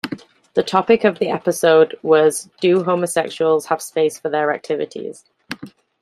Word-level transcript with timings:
The 0.55 0.63
topic 0.63 1.03
of 1.03 1.19
the 1.19 1.29
episode 1.29 1.95
was 2.01 2.49
Do 2.59 2.83
homosexuals 2.83 3.67
have 3.67 3.83
space 3.83 4.17
for 4.17 4.29
their 4.29 4.51
activities? 4.51 5.25